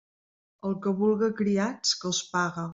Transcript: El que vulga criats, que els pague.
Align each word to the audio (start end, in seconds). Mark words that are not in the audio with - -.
El 0.69 0.73
que 0.85 0.95
vulga 1.03 1.31
criats, 1.43 1.95
que 2.01 2.13
els 2.13 2.25
pague. 2.35 2.69